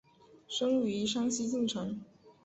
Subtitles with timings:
[0.47, 2.01] 生于山西晋城。